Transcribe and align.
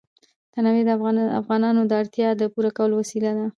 تنوع 0.53 0.77
د 0.87 0.89
افغانانو 1.41 1.81
د 1.85 1.91
اړتیاوو 2.01 2.39
د 2.39 2.43
پوره 2.53 2.71
کولو 2.77 2.93
وسیله 3.01 3.31
ده. 3.37 3.45